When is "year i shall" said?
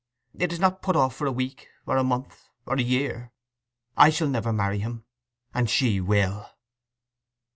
2.81-4.27